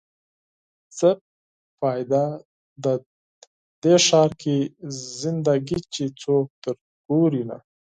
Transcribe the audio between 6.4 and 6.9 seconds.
در